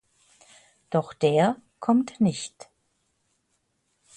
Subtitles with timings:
[0.89, 2.71] Doch der kommt nicht.